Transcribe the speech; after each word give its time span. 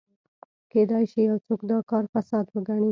کېدای 0.71 1.03
شي 1.11 1.21
یو 1.29 1.37
څوک 1.45 1.59
دا 1.69 1.77
کار 1.89 2.05
فساد 2.13 2.45
وګڼي. 2.51 2.79